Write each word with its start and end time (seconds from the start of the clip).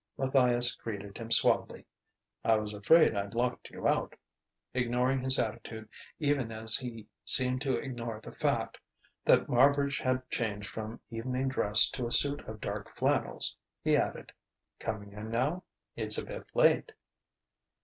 Matthias 0.17 0.73
greeted 0.73 1.19
him 1.19 1.29
suavely: 1.29 1.85
"I 2.43 2.55
was 2.55 2.73
afraid 2.73 3.15
I'd 3.15 3.35
locked 3.35 3.69
you 3.69 3.87
out." 3.87 4.15
Ignoring 4.73 5.19
his 5.19 5.37
attitude 5.37 5.87
even 6.17 6.51
as 6.51 6.75
he 6.77 7.05
seemed 7.23 7.61
to 7.61 7.77
ignore 7.77 8.19
the 8.19 8.31
fact 8.31 8.79
that 9.25 9.47
Marbridge 9.47 9.99
had 9.99 10.27
changed 10.31 10.67
from 10.67 10.99
evening 11.11 11.49
dress 11.49 11.87
to 11.91 12.07
a 12.07 12.11
suit 12.11 12.39
of 12.47 12.59
dark 12.61 12.89
flannels, 12.95 13.55
he 13.83 13.95
added: 13.95 14.31
"Coming 14.79 15.11
in 15.13 15.29
now? 15.29 15.65
It's 15.95 16.17
a 16.17 16.25
bit 16.25 16.47
late." 16.55 16.93